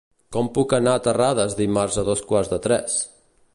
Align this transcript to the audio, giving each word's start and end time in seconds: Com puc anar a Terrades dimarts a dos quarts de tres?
Com 0.35 0.47
puc 0.55 0.73
anar 0.77 0.95
a 0.99 1.01
Terrades 1.09 1.55
dimarts 1.61 2.01
a 2.03 2.07
dos 2.09 2.27
quarts 2.33 2.53
de 2.57 2.61
tres? 2.67 2.97